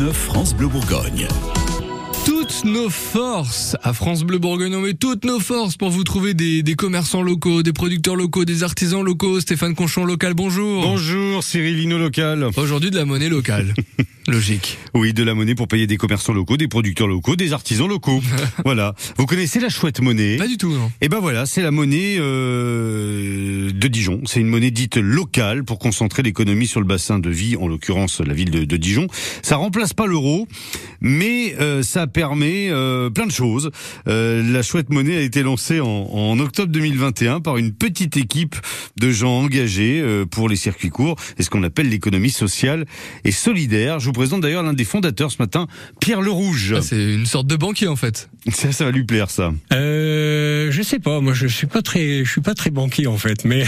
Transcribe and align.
6-9 0.00 0.12
France 0.14 0.54
Bleu 0.54 0.66
Bourgogne 0.66 1.28
toutes 2.24 2.64
nos 2.64 2.88
forces 2.90 3.76
à 3.82 3.92
France 3.92 4.24
Bleu 4.24 4.38
Bourgogne. 4.38 4.74
On 4.74 4.80
met 4.80 4.94
toutes 4.94 5.24
nos 5.24 5.40
forces 5.40 5.76
pour 5.76 5.90
vous 5.90 6.04
trouver 6.04 6.32
des, 6.32 6.62
des, 6.62 6.74
commerçants 6.74 7.22
locaux, 7.22 7.62
des 7.62 7.72
producteurs 7.72 8.16
locaux, 8.16 8.44
des 8.44 8.62
artisans 8.62 9.02
locaux. 9.02 9.40
Stéphane 9.40 9.74
Conchon 9.74 10.04
local, 10.04 10.34
bonjour. 10.34 10.82
Bonjour 10.82 11.42
Cyril 11.42 11.76
Lino 11.76 11.98
local. 11.98 12.48
Aujourd'hui 12.56 12.90
de 12.90 12.96
la 12.96 13.04
monnaie 13.04 13.28
locale. 13.28 13.74
Logique. 14.30 14.78
Oui, 14.94 15.12
de 15.12 15.24
la 15.24 15.34
monnaie 15.34 15.56
pour 15.56 15.66
payer 15.66 15.88
des 15.88 15.96
commerçants 15.96 16.32
locaux, 16.32 16.56
des 16.56 16.68
producteurs 16.68 17.08
locaux, 17.08 17.34
des 17.34 17.52
artisans 17.52 17.88
locaux. 17.88 18.22
voilà. 18.64 18.94
Vous 19.16 19.26
connaissez 19.26 19.58
la 19.58 19.68
chouette 19.68 20.00
monnaie? 20.00 20.36
Pas 20.36 20.46
du 20.46 20.56
tout, 20.56 20.70
non. 20.72 20.92
Eh 21.00 21.08
ben 21.08 21.18
voilà, 21.18 21.46
c'est 21.46 21.62
la 21.62 21.72
monnaie 21.72 22.16
euh, 22.18 23.70
de 23.72 23.88
Dijon. 23.88 24.20
C'est 24.26 24.38
une 24.38 24.46
monnaie 24.46 24.70
dite 24.70 24.98
locale 24.98 25.64
pour 25.64 25.80
concentrer 25.80 26.22
l'économie 26.22 26.68
sur 26.68 26.80
le 26.80 26.86
bassin 26.86 27.18
de 27.18 27.28
vie, 27.28 27.56
en 27.56 27.66
l'occurrence 27.66 28.20
la 28.20 28.32
ville 28.32 28.52
de, 28.52 28.64
de, 28.64 28.76
Dijon. 28.76 29.08
Ça 29.42 29.56
remplace 29.56 29.94
pas 29.94 30.06
l'euro, 30.06 30.46
mais 31.00 31.56
euh, 31.60 31.82
ça 31.82 32.06
permet 32.06 32.68
euh, 32.70 33.10
plein 33.10 33.26
de 33.26 33.32
choses. 33.32 33.72
Euh, 34.06 34.44
la 34.52 34.62
chouette 34.62 34.90
monnaie 34.90 35.16
a 35.16 35.22
été 35.22 35.42
lancée 35.42 35.80
en, 35.80 35.86
en, 35.86 36.38
octobre 36.38 36.70
2021 36.70 37.40
par 37.40 37.56
une 37.56 37.72
petite 37.72 38.16
équipe 38.16 38.54
de 38.96 39.10
gens 39.10 39.40
engagés 39.40 40.04
pour 40.30 40.48
les 40.48 40.56
circuits 40.56 40.90
courts 40.90 41.16
et 41.38 41.42
ce 41.42 41.50
qu'on 41.50 41.64
appelle 41.64 41.88
l'économie 41.88 42.30
sociale 42.30 42.86
et 43.24 43.32
solidaire. 43.32 43.98
Je 43.98 44.06
vous 44.06 44.12
présente 44.20 44.42
d'ailleurs 44.42 44.62
l'un 44.62 44.74
des 44.74 44.84
fondateurs 44.84 45.30
ce 45.30 45.38
matin, 45.38 45.66
Pierre 45.98 46.20
Le 46.20 46.30
Rouge. 46.30 46.74
Ah, 46.76 46.82
c'est 46.82 47.14
une 47.14 47.24
sorte 47.24 47.46
de 47.46 47.56
banquier 47.56 47.88
en 47.88 47.96
fait. 47.96 48.28
Ça, 48.52 48.70
ça 48.70 48.84
va 48.84 48.90
lui 48.90 49.04
plaire 49.04 49.30
ça. 49.30 49.50
Euh, 49.72 50.70
je 50.70 50.82
sais 50.82 50.98
pas. 50.98 51.20
Moi, 51.20 51.32
je 51.32 51.46
suis 51.46 51.66
pas 51.66 51.80
très, 51.80 52.22
je 52.22 52.30
suis 52.30 52.42
pas 52.42 52.52
très 52.52 52.68
banquier 52.68 53.06
en 53.06 53.16
fait, 53.16 53.46
mais. 53.46 53.64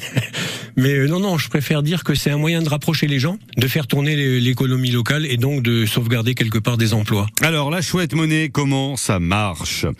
Mais 0.76 0.94
euh, 0.94 1.06
non, 1.06 1.20
non, 1.20 1.38
je 1.38 1.48
préfère 1.48 1.82
dire 1.82 2.04
que 2.04 2.14
c'est 2.14 2.30
un 2.30 2.38
moyen 2.38 2.62
de 2.62 2.68
rapprocher 2.68 3.06
les 3.06 3.18
gens, 3.18 3.38
de 3.56 3.66
faire 3.68 3.86
tourner 3.86 4.16
l'économie 4.40 4.90
locale 4.90 5.26
et 5.26 5.36
donc 5.36 5.62
de 5.62 5.86
sauvegarder 5.86 6.34
quelque 6.34 6.58
part 6.58 6.76
des 6.76 6.94
emplois. 6.94 7.26
Alors, 7.42 7.70
la 7.70 7.82
chouette 7.82 8.14
monnaie, 8.14 8.48
comment 8.48 8.96
ça 8.96 9.18
marche 9.18 9.86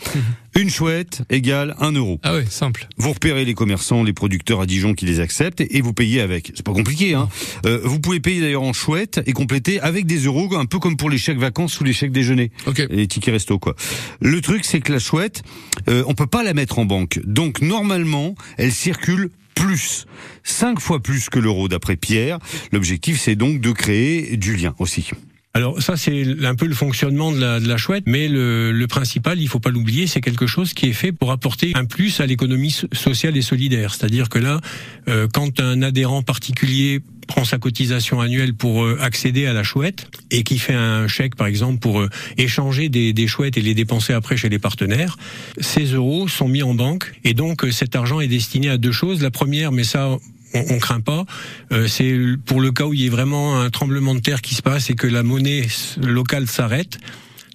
Une 0.57 0.69
chouette 0.69 1.23
égale 1.31 1.77
un 1.79 1.93
euro. 1.93 2.19
Ah 2.25 2.35
oui, 2.35 2.43
simple. 2.49 2.89
Vous 2.97 3.13
repérez 3.13 3.45
les 3.45 3.55
commerçants, 3.55 4.03
les 4.03 4.13
producteurs 4.13 4.61
à 4.61 4.67
Dijon 4.67 4.95
qui 4.95 5.07
les 5.07 5.21
acceptent 5.21 5.61
et 5.61 5.81
vous 5.81 5.93
payez 5.93 6.21
avec. 6.21 6.51
C'est 6.57 6.67
pas 6.67 6.73
compliqué, 6.73 7.15
hein. 7.15 7.29
Euh, 7.67 7.81
vous 7.85 8.01
pouvez 8.01 8.19
payer 8.19 8.41
d'ailleurs 8.41 8.65
en 8.65 8.73
chouette 8.73 9.21
et 9.27 9.33
compléter 9.33 9.81
avec 9.81 10.07
des 10.07 10.25
euros, 10.25 10.57
un 10.57 10.67
peu 10.67 10.81
comme 10.81 10.97
pour 10.97 11.09
les 11.09 11.19
chèques 11.19 11.39
vacances 11.39 11.79
ou 11.81 11.85
les 11.85 11.93
chèques 11.93 12.11
déjeuner. 12.11 12.51
Okay. 12.67 12.89
Les 12.91 13.07
tickets 13.07 13.33
resto, 13.33 13.61
quoi. 13.61 13.77
Le 14.21 14.41
truc, 14.41 14.65
c'est 14.65 14.81
que 14.81 14.93
la 14.93 14.99
chouette, 14.99 15.43
euh, 15.89 16.03
on 16.09 16.15
peut 16.15 16.27
pas 16.27 16.43
la 16.43 16.53
mettre 16.53 16.81
en 16.81 16.85
banque. 16.85 17.21
Donc, 17.25 17.63
normalement, 17.63 18.35
elle 18.59 18.73
circule 18.73 19.31
plus, 19.61 20.07
cinq 20.43 20.81
fois 20.81 21.01
plus 21.01 21.29
que 21.29 21.39
l'euro 21.39 21.69
d'après 21.69 21.97
Pierre. 21.97 22.39
L'objectif, 22.73 23.21
c'est 23.21 23.37
donc 23.37 23.61
de 23.61 23.73
créer 23.73 24.39
du 24.39 24.57
lien 24.57 24.75
aussi. 24.79 25.11
Alors 25.53 25.83
ça 25.83 25.97
c'est 25.97 26.25
un 26.45 26.55
peu 26.55 26.67
le 26.67 26.75
fonctionnement 26.75 27.33
de 27.33 27.41
la, 27.41 27.59
de 27.59 27.67
la 27.67 27.77
chouette, 27.77 28.05
mais 28.07 28.29
le, 28.29 28.71
le, 28.71 28.87
principal, 28.87 29.41
il 29.41 29.49
faut 29.49 29.59
pas 29.59 29.71
l'oublier, 29.71 30.07
c'est 30.07 30.21
quelque 30.21 30.47
chose 30.47 30.75
qui 30.75 30.87
est 30.87 30.93
fait 30.93 31.11
pour 31.11 31.33
apporter 31.33 31.73
un 31.75 31.87
plus 31.87 32.21
à 32.21 32.27
l'économie 32.27 32.75
sociale 32.93 33.37
et 33.37 33.43
solidaire. 33.43 33.93
C'est-à-dire 33.95 34.29
que 34.29 34.39
là, 34.39 34.61
euh, 35.09 35.27
quand 35.33 35.59
un 35.59 35.83
adhérent 35.83 36.23
particulier 36.23 37.01
prend 37.31 37.45
sa 37.45 37.59
cotisation 37.59 38.21
annuelle 38.21 38.55
pour 38.55 38.85
euh, 38.85 38.99
accéder 39.01 39.47
à 39.47 39.53
la 39.53 39.63
chouette 39.63 40.07
et 40.31 40.43
qui 40.43 40.59
fait 40.59 40.75
un 40.75 41.07
chèque 41.07 41.37
par 41.37 41.47
exemple 41.47 41.79
pour 41.79 42.01
euh, 42.01 42.09
échanger 42.37 42.89
des, 42.89 43.13
des, 43.13 43.29
chouettes 43.29 43.57
et 43.57 43.63
les 43.63 43.75
dépenser 43.75 44.13
après 44.13 44.37
chez 44.37 44.49
les 44.49 44.59
partenaires, 44.59 45.17
ces 45.61 45.85
euros 45.85 46.27
sont 46.27 46.49
mis 46.49 46.63
en 46.63 46.75
banque 46.75 47.13
et 47.23 47.33
donc 47.33 47.65
euh, 47.65 47.71
cet 47.71 47.95
argent 47.95 48.21
est 48.21 48.27
destiné 48.27 48.69
à 48.69 48.79
deux 48.79 48.93
choses. 48.93 49.23
La 49.23 49.31
première, 49.31 49.71
mais 49.71 49.85
ça 49.85 50.19
on, 50.55 50.65
on 50.75 50.79
craint 50.79 51.01
pas. 51.01 51.25
Euh, 51.73 51.87
c'est 51.87 52.19
pour 52.47 52.61
le 52.61 52.73
cas 52.73 52.85
où 52.85 52.95
il 52.95 53.01
y 53.01 53.07
ait 53.07 53.11
vraiment 53.11 53.61
un 53.61 53.71
tremblement 53.71 54.15
de 54.15 54.21
terre 54.21 54.43
qui 54.43 54.55
se 54.55 54.63
passe 54.63 54.91
et 54.91 54.95
que 54.95 55.07
la 55.07 55.23
monnaie 55.23 55.67
locale 56.03 56.47
s'arrête. 56.47 56.99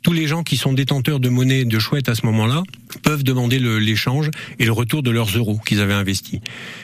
Tous 0.03 0.13
les 0.13 0.27
gens 0.27 0.43
qui 0.43 0.55
sont 0.55 0.73
détenteurs 0.73 1.19
de 1.19 1.29
monnaie 1.29 1.66
de 1.66 1.79
chouette 1.79 2.09
à 2.09 2.16
ce 2.16 2.27
moment-là 2.27 2.61
peuvent 3.01 3.23
demander 3.23 3.57
l'échange 3.57 4.29
et 4.59 4.66
le 4.66 4.71
retour 4.71 5.01
de 5.01 5.09
leurs 5.09 5.35
euros 5.35 5.59
qu'ils 5.66 5.81
avaient 5.81 5.95
investis. 5.95 6.41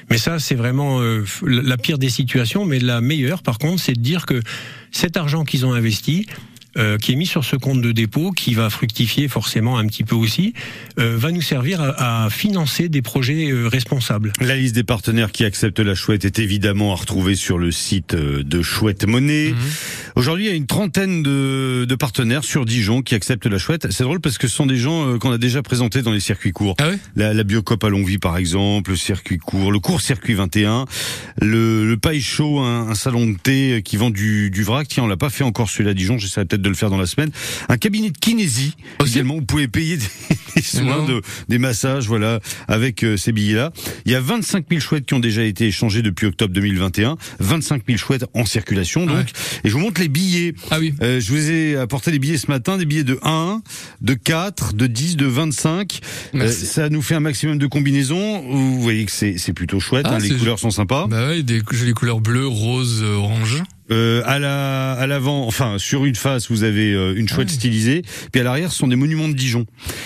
Mais 0.09 0.17
ça, 0.17 0.39
c'est 0.39 0.55
vraiment 0.55 1.01
euh, 1.01 1.23
la 1.43 1.77
pire 1.77 1.99
des 1.99 2.09
situations. 2.09 2.65
Mais 2.65 2.79
la 2.79 2.99
meilleure, 2.99 3.43
par 3.43 3.59
contre, 3.59 3.79
c'est 3.79 3.93
de 3.93 4.01
dire 4.01 4.25
que 4.25 4.41
cet 4.89 5.17
argent 5.17 5.43
qu'ils 5.43 5.67
ont 5.67 5.73
investi, 5.73 6.25
euh, 6.77 6.97
qui 6.97 7.11
est 7.11 7.15
mis 7.15 7.25
sur 7.25 7.43
ce 7.43 7.57
compte 7.57 7.81
de 7.81 7.91
dépôt, 7.91 8.31
qui 8.31 8.53
va 8.53 8.69
fructifier 8.69 9.27
forcément 9.27 9.77
un 9.77 9.85
petit 9.87 10.05
peu 10.05 10.15
aussi, 10.15 10.53
euh, 10.99 11.17
va 11.17 11.31
nous 11.31 11.41
servir 11.41 11.81
à, 11.81 12.25
à 12.25 12.29
financer 12.29 12.87
des 12.87 13.01
projets 13.01 13.51
euh, 13.51 13.67
responsables. 13.67 14.31
La 14.39 14.55
liste 14.55 14.75
des 14.75 14.85
partenaires 14.85 15.33
qui 15.33 15.43
acceptent 15.43 15.81
la 15.81 15.95
chouette 15.95 16.23
est 16.23 16.39
évidemment 16.39 16.93
à 16.93 16.95
retrouver 16.95 17.35
sur 17.35 17.57
le 17.57 17.71
site 17.71 18.15
de 18.15 18.61
Chouette 18.61 19.05
Monnaie. 19.05 19.51
Mmh. 19.51 19.55
Aujourd'hui, 20.15 20.45
il 20.45 20.47
y 20.47 20.53
a 20.53 20.55
une 20.55 20.65
trentaine 20.65 21.23
de, 21.23 21.85
de, 21.87 21.95
partenaires 21.95 22.45
sur 22.45 22.63
Dijon 22.63 23.01
qui 23.01 23.15
acceptent 23.15 23.47
la 23.47 23.57
chouette. 23.57 23.91
C'est 23.91 24.03
drôle 24.03 24.21
parce 24.21 24.37
que 24.37 24.47
ce 24.47 24.55
sont 24.55 24.65
des 24.65 24.77
gens 24.77 25.17
qu'on 25.19 25.31
a 25.31 25.37
déjà 25.37 25.61
présentés 25.61 26.01
dans 26.01 26.11
les 26.11 26.21
circuits 26.21 26.53
courts. 26.53 26.75
Ah 26.79 26.87
ouais? 26.87 26.99
La, 27.17 27.33
la 27.33 27.43
Biocop 27.43 27.83
à 27.83 27.89
Longvie, 27.89 28.17
par 28.17 28.37
exemple, 28.37 28.91
le 28.91 28.97
circuit 28.97 29.39
court, 29.39 29.73
le 29.73 29.79
court 29.79 29.99
circuit 29.99 30.35
21, 30.35 30.85
le, 31.41 31.85
le 31.85 31.97
Paille 31.97 32.21
Chaud, 32.21 32.59
un, 32.59 32.89
un, 32.89 32.95
salon 32.95 33.27
de 33.27 33.37
thé 33.37 33.81
qui 33.83 33.97
vend 33.97 34.09
du, 34.09 34.49
du 34.51 34.63
vrac. 34.63 34.87
Tiens, 34.87 35.03
on 35.03 35.07
l'a 35.07 35.17
pas 35.17 35.29
fait 35.29 35.43
encore 35.43 35.69
celui-là 35.69 35.91
à 35.91 35.93
Dijon. 35.93 36.17
J'essaierai 36.17 36.45
peut-être 36.45 36.60
de 36.61 36.69
le 36.69 36.75
faire 36.75 36.89
dans 36.89 36.97
la 36.97 37.05
semaine. 37.05 37.31
Un 37.69 37.77
cabinet 37.77 38.09
de 38.11 38.17
kinésie 38.17 38.75
Aussi 38.99 39.13
également. 39.13 39.35
Vous 39.35 39.45
pouvez 39.45 39.67
payer 39.67 39.97
des, 39.97 40.05
des 40.55 40.61
soins, 40.61 41.05
de, 41.05 41.21
des 41.49 41.57
massages, 41.57 42.07
voilà, 42.07 42.39
avec 42.67 43.03
euh, 43.03 43.17
ces 43.17 43.31
billets-là. 43.31 43.71
Il 44.05 44.11
y 44.11 44.15
a 44.15 44.21
25 44.21 44.65
000 44.69 44.81
chouettes 44.81 45.05
qui 45.05 45.13
ont 45.13 45.19
déjà 45.19 45.43
été 45.43 45.67
échangées 45.67 46.01
depuis 46.01 46.27
octobre 46.27 46.53
2021. 46.53 47.17
25 47.39 47.83
000 47.85 47.97
chouettes 47.97 48.25
en 48.33 48.45
circulation, 48.45 49.05
donc. 49.05 49.17
Ouais. 49.17 49.25
Et 49.63 49.69
je 49.69 49.73
vous 49.73 49.79
montre 49.79 50.01
les 50.01 50.07
billets. 50.07 50.53
Ah 50.69 50.79
oui. 50.79 50.93
Euh, 51.01 51.19
je 51.19 51.31
vous 51.31 51.49
ai 51.49 51.75
apporté 51.77 52.11
des 52.11 52.19
billets 52.19 52.37
ce 52.37 52.47
matin, 52.47 52.77
des 52.77 52.85
billets 52.85 53.03
de 53.03 53.19
1, 53.23 53.61
de 54.01 54.13
4, 54.13 54.73
de 54.73 54.87
10, 54.87 55.17
de 55.17 55.25
25. 55.25 55.99
Euh, 56.35 56.51
ça 56.51 56.89
nous 56.89 57.01
fait 57.01 57.15
un 57.15 57.19
maximum 57.19 57.57
de 57.57 57.67
combinaisons. 57.67 58.41
Vous 58.41 58.81
voyez 58.81 59.05
que 59.05 59.11
c'est 59.11 59.53
plutôt 59.53 59.79
chouette. 59.79 60.05
Ah, 60.09 60.15
hein, 60.15 60.19
les 60.19 60.37
couleurs 60.37 60.59
sont 60.59 60.71
sympas. 60.71 61.07
Bah 61.07 61.27
ouais, 61.27 61.43
des 61.43 61.61
jolies 61.71 61.93
couleurs 61.93 62.21
bleues, 62.21 62.47
roses, 62.47 63.03
orange. 63.03 63.63
Euh, 63.91 64.21
à 64.25 64.39
la 64.39 64.70
à 64.93 65.07
l'avant, 65.07 65.45
enfin 65.45 65.77
sur 65.77 66.05
une 66.05 66.15
face, 66.15 66.49
vous 66.49 66.63
avez 66.63 66.93
euh, 66.93 67.15
une 67.15 67.27
chouette 67.27 67.47
ah 67.49 67.51
oui. 67.51 67.55
stylisée, 67.55 68.01
puis 68.31 68.41
à 68.41 68.43
l'arrière, 68.43 68.71
ce 68.71 68.77
sont 68.77 68.87
des 68.87 68.95
monuments 68.95 69.27
de 69.27 69.33
Dijon. 69.33 69.65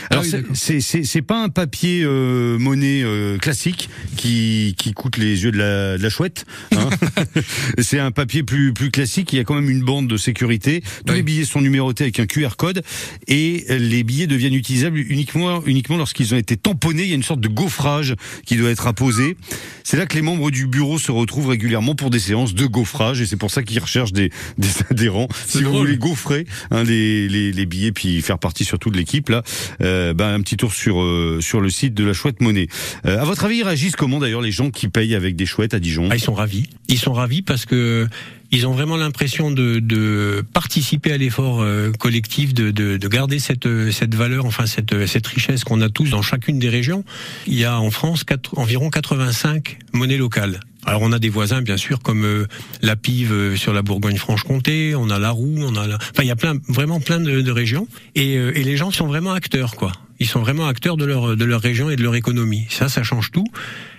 Alors 0.09 0.23
ah 0.31 0.37
oui, 0.53 0.81
c'est 0.81 1.21
pas 1.21 1.41
un 1.41 1.49
papier 1.49 2.03
euh, 2.03 2.57
monnaie 2.57 3.01
euh, 3.03 3.37
classique 3.37 3.89
qui 4.17 4.75
qui 4.77 4.93
coûte 4.93 5.17
les 5.17 5.43
yeux 5.43 5.51
de 5.51 5.57
la, 5.57 5.97
de 5.97 6.03
la 6.03 6.09
chouette. 6.09 6.45
Hein 6.75 6.89
c'est 7.79 7.99
un 7.99 8.11
papier 8.11 8.43
plus 8.43 8.73
plus 8.73 8.91
classique. 8.91 9.33
Il 9.33 9.37
y 9.37 9.39
a 9.39 9.43
quand 9.43 9.55
même 9.55 9.69
une 9.69 9.83
bande 9.83 10.07
de 10.07 10.17
sécurité. 10.17 10.81
Tous 11.05 11.13
oui. 11.13 11.17
les 11.17 11.23
billets 11.23 11.45
sont 11.45 11.61
numérotés 11.61 12.05
avec 12.05 12.19
un 12.19 12.25
QR 12.25 12.55
code 12.57 12.83
et 13.27 13.65
les 13.69 14.03
billets 14.03 14.27
deviennent 14.27 14.53
utilisables 14.53 14.97
uniquement 14.97 15.63
uniquement 15.65 15.97
lorsqu'ils 15.97 16.33
ont 16.33 16.37
été 16.37 16.57
tamponnés. 16.57 17.03
Il 17.03 17.09
y 17.09 17.13
a 17.13 17.15
une 17.15 17.23
sorte 17.23 17.41
de 17.41 17.47
gaufrage 17.47 18.15
qui 18.45 18.55
doit 18.57 18.69
être 18.69 18.87
apposé. 18.87 19.37
C'est 19.83 19.97
là 19.97 20.05
que 20.05 20.15
les 20.15 20.21
membres 20.21 20.51
du 20.51 20.67
bureau 20.67 20.97
se 20.97 21.11
retrouvent 21.11 21.49
régulièrement 21.49 21.95
pour 21.95 22.09
des 22.09 22.19
séances 22.19 22.53
de 22.53 22.65
gaufrage 22.65 23.21
et 23.21 23.25
c'est 23.25 23.37
pour 23.37 23.51
ça 23.51 23.63
qu'ils 23.63 23.79
recherchent 23.79 24.13
des, 24.13 24.31
des 24.57 24.67
adhérents. 24.89 25.27
Si 25.45 25.61
drôle. 25.61 25.71
vous 25.71 25.79
voulez 25.79 25.97
gaufrer 25.97 26.45
hein, 26.71 26.83
les, 26.83 27.27
les, 27.27 27.51
les, 27.51 27.65
billets 27.65 27.91
puis 27.91 28.21
faire 28.21 28.39
partie 28.39 28.65
surtout 28.65 28.89
de 28.89 28.97
l'équipe 28.97 29.29
là, 29.29 29.43
euh, 29.81 30.13
ben, 30.13 30.33
un 30.33 30.41
petit 30.41 30.57
tour 30.57 30.73
sur 30.73 31.01
euh, 31.01 31.39
sur 31.41 31.61
le 31.61 31.69
site 31.69 31.93
de 31.93 32.03
la 32.03 32.13
chouette 32.13 32.41
monnaie. 32.41 32.67
Euh, 33.05 33.19
à 33.19 33.23
votre 33.23 33.45
avis, 33.45 33.57
ils 33.57 33.63
réagissent 33.63 33.95
comment 33.95 34.19
d'ailleurs 34.19 34.41
les 34.41 34.51
gens 34.51 34.71
qui 34.71 34.87
payent 34.87 35.15
avec 35.15 35.35
des 35.35 35.45
chouettes 35.45 35.73
à 35.73 35.79
Dijon? 35.79 36.09
Ah, 36.11 36.15
Ils 36.15 36.21
sont 36.21 36.33
ravis. 36.33 36.69
Ils 36.87 36.99
sont 36.99 37.13
ravis 37.13 37.41
parce 37.41 37.65
que 37.65 38.07
ils 38.51 38.67
ont 38.67 38.71
vraiment 38.71 38.95
l'impression 38.95 39.51
de, 39.51 39.79
de, 39.79 40.45
participer 40.53 41.11
à 41.11 41.17
l'effort 41.17 41.61
euh, 41.61 41.91
collectif, 41.91 42.53
de, 42.53 42.71
de, 42.71 42.95
de, 42.95 43.07
garder 43.07 43.39
cette, 43.39 43.67
cette 43.91 44.15
valeur, 44.15 44.45
enfin 44.45 44.65
cette, 44.65 45.05
cette 45.07 45.27
richesse 45.27 45.63
qu'on 45.63 45.81
a 45.81 45.89
tous 45.89 46.11
dans 46.11 46.21
chacune 46.21 46.59
des 46.59 46.69
régions. 46.69 47.03
Il 47.47 47.55
y 47.55 47.65
a 47.65 47.79
en 47.79 47.91
France 47.91 48.23
4, 48.23 48.57
environ 48.57 48.89
85 48.89 49.79
monnaies 49.93 50.17
locales. 50.17 50.59
Alors 50.85 51.01
on 51.01 51.11
a 51.11 51.19
des 51.19 51.29
voisins 51.29 51.61
bien 51.61 51.77
sûr 51.77 51.99
comme 52.01 52.23
euh, 52.23 52.47
la 52.81 52.95
Pive 52.95 53.33
euh, 53.33 53.55
sur 53.55 53.73
la 53.73 53.81
Bourgogne-Franche-Comté, 53.81 54.95
on 54.95 55.09
a 55.09 55.17
la 55.19 55.31
Roue, 55.31 55.55
on 55.59 55.75
a 55.75 55.87
la... 55.87 55.95
enfin 55.95 56.21
il 56.21 56.27
y 56.27 56.31
a 56.31 56.35
plein 56.35 56.55
vraiment 56.67 56.99
plein 56.99 57.19
de, 57.19 57.41
de 57.41 57.51
régions 57.51 57.87
et, 58.13 58.37
euh, 58.37 58.57
et 58.57 58.63
les 58.63 58.77
gens 58.77 58.91
sont 58.91 59.07
vraiment 59.07 59.33
acteurs 59.33 59.75
quoi. 59.75 59.91
Ils 60.19 60.27
sont 60.27 60.39
vraiment 60.39 60.67
acteurs 60.67 60.95
de 60.95 61.05
leur 61.05 61.35
de 61.35 61.43
leur 61.43 61.59
région 61.59 61.89
et 61.89 61.95
de 61.95 62.03
leur 62.03 62.15
économie. 62.15 62.67
Ça 62.69 62.87
ça 62.87 63.03
change 63.03 63.31
tout. 63.31 63.45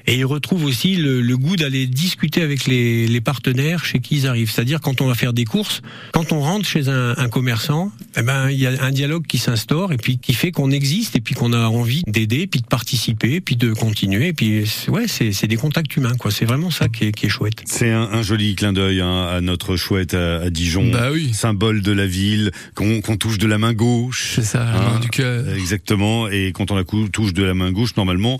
Et 0.06 0.16
ils 0.16 0.24
retrouvent 0.24 0.64
aussi 0.64 0.96
le, 0.96 1.20
le 1.20 1.36
goût 1.36 1.56
d'aller 1.56 1.86
discuter 1.86 2.42
avec 2.42 2.66
les, 2.66 3.08
les, 3.08 3.20
partenaires 3.20 3.84
chez 3.84 3.98
qui 3.98 4.16
ils 4.16 4.26
arrivent. 4.26 4.50
C'est-à-dire 4.50 4.80
quand 4.80 5.00
on 5.00 5.06
va 5.06 5.14
faire 5.14 5.32
des 5.32 5.44
courses, 5.44 5.82
quand 6.12 6.32
on 6.32 6.40
rentre 6.40 6.66
chez 6.66 6.88
un, 6.88 7.14
un 7.16 7.28
commerçant, 7.28 7.90
eh 8.16 8.22
ben 8.22 8.50
il 8.50 8.58
y 8.58 8.66
a 8.66 8.84
un 8.84 8.92
dialogue 8.92 9.26
qui 9.26 9.38
s'instaure 9.38 9.92
et 9.92 9.96
puis 9.96 10.18
qui 10.18 10.32
fait 10.32 10.52
qu'on 10.52 10.70
existe 10.70 11.16
et 11.16 11.20
puis 11.20 11.34
qu'on 11.34 11.52
a 11.52 11.66
envie 11.66 12.02
d'aider, 12.06 12.46
puis 12.46 12.60
de 12.60 12.66
participer, 12.66 13.40
puis 13.40 13.56
de 13.56 13.72
continuer. 13.72 14.28
Et 14.28 14.32
puis 14.32 14.64
ouais, 14.88 15.06
c'est 15.08 15.46
des 15.46 15.56
contacts 15.56 15.96
humains 15.96 16.14
quoi. 16.18 16.30
C'est 16.30 16.44
vraiment 16.44 16.70
ça 16.70 16.88
qui 16.88 17.06
est, 17.06 17.12
qui 17.12 17.26
est 17.26 17.30
chouette. 17.30 17.62
C'est 17.64 17.90
un, 17.90 18.02
un, 18.02 18.22
joli 18.22 18.54
clin 18.54 18.72
d'œil 18.72 19.00
hein, 19.00 19.26
à 19.26 19.40
notre 19.40 19.76
chouette 19.76 20.14
à, 20.14 20.42
à 20.42 20.50
Dijon, 20.50 20.90
bah 20.92 21.10
oui. 21.12 21.32
symbole 21.34 21.82
de 21.82 21.92
la 21.92 22.06
ville 22.06 22.52
qu'on 22.74 23.00
qu 23.00 23.18
touche 23.18 23.38
de 23.38 23.46
la 23.46 23.58
main 23.58 23.72
gauche. 23.72 24.32
C'est 24.36 24.44
ça, 24.44 24.64
la 24.64 24.80
main 24.80 25.00
du 25.00 25.08
cœur. 25.08 25.48
Exactement. 25.54 26.28
Et 26.28 26.52
quand 26.52 26.70
on 26.70 26.76
la 26.76 26.84
touche 26.84 27.32
de 27.32 27.42
la 27.42 27.54
main 27.54 27.72
gauche, 27.72 27.96
normalement, 27.96 28.38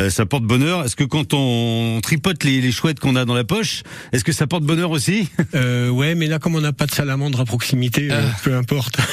euh, 0.00 0.10
ça 0.10 0.26
porte 0.26 0.44
bonheur. 0.44 0.84
Est-ce 0.84 0.96
que 0.96 1.01
que 1.02 1.08
quand 1.08 1.34
on 1.34 2.00
tripote 2.02 2.44
les, 2.44 2.60
les 2.60 2.72
chouettes 2.72 3.00
qu'on 3.00 3.16
a 3.16 3.24
dans 3.24 3.34
la 3.34 3.44
poche, 3.44 3.82
est-ce 4.12 4.24
que 4.24 4.32
ça 4.32 4.46
porte 4.46 4.64
bonheur 4.64 4.90
aussi 4.90 5.28
euh, 5.54 5.88
Ouais, 5.88 6.14
mais 6.14 6.26
là, 6.26 6.38
comme 6.38 6.54
on 6.54 6.60
n'a 6.60 6.72
pas 6.72 6.86
de 6.86 6.92
salamandre 6.94 7.40
à 7.40 7.44
proximité, 7.44 8.08
euh, 8.10 8.20
Ah. 8.22 8.36
peu 8.44 8.54
importe. 8.56 8.96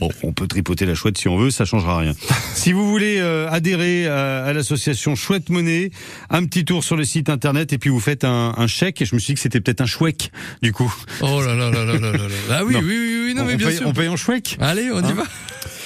Bon, 0.00 0.08
on 0.22 0.32
peut 0.32 0.46
tripoter 0.46 0.86
la 0.86 0.94
chouette 0.94 1.18
si 1.18 1.28
on 1.28 1.36
veut, 1.36 1.50
ça 1.50 1.64
changera 1.64 1.98
rien. 1.98 2.12
si 2.54 2.72
vous 2.72 2.88
voulez 2.88 3.18
euh, 3.18 3.48
adhérer 3.50 4.06
à, 4.06 4.44
à 4.44 4.52
l'association 4.52 5.14
Chouette 5.16 5.48
Monnaie, 5.50 5.90
un 6.30 6.44
petit 6.44 6.64
tour 6.64 6.82
sur 6.84 6.96
le 6.96 7.04
site 7.04 7.28
internet 7.28 7.72
et 7.72 7.78
puis 7.78 7.90
vous 7.90 8.00
faites 8.00 8.24
un, 8.24 8.54
un 8.56 8.66
chèque. 8.66 9.02
Et 9.02 9.04
je 9.04 9.14
me 9.14 9.20
suis 9.20 9.32
dit 9.32 9.34
que 9.34 9.40
c'était 9.40 9.60
peut-être 9.60 9.80
un 9.80 9.86
chouette 9.86 10.30
du 10.62 10.72
coup. 10.72 10.92
Oh 11.20 11.40
là 11.42 11.54
là 11.54 11.70
là 11.70 11.84
là 11.84 11.98
là 11.98 12.12
là 12.12 12.18
là. 12.18 12.28
Ah 12.50 12.64
oui, 12.64 12.74
Non. 12.74 12.80
oui, 12.80 12.86
oui, 12.88 13.22
oui, 13.26 13.34
non, 13.34 13.42
on, 13.42 13.46
mais 13.46 13.54
on 13.54 13.56
bien 13.56 13.66
paye, 13.68 13.76
sûr. 13.76 13.86
on 13.88 13.92
paye 13.92 14.08
en 14.08 14.16
chouette 14.16 14.56
Allez, 14.60 14.90
on 14.92 15.00
y 15.00 15.06
Hein 15.06 15.14
va. 15.14 15.24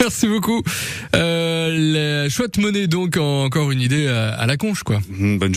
Merci 0.06 0.28
beaucoup. 0.28 0.62
Euh, 1.16 2.22
la 2.22 2.28
chouette 2.28 2.58
monnaie, 2.58 2.86
donc, 2.86 3.16
encore 3.16 3.72
une 3.72 3.80
idée 3.80 4.06
à, 4.06 4.46
la 4.46 4.56
conche, 4.56 4.84
quoi. 4.84 5.00
Bonne 5.08 5.52